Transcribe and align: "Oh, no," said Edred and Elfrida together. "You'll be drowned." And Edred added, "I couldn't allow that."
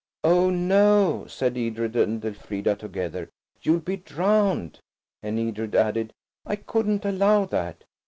"Oh, 0.23 0.49
no," 0.49 1.27
said 1.27 1.55
Edred 1.55 1.95
and 1.95 2.25
Elfrida 2.25 2.75
together. 2.75 3.29
"You'll 3.61 3.81
be 3.81 3.97
drowned." 3.97 4.79
And 5.21 5.37
Edred 5.37 5.75
added, 5.75 6.11
"I 6.43 6.55
couldn't 6.55 7.05
allow 7.05 7.45
that." 7.45 7.83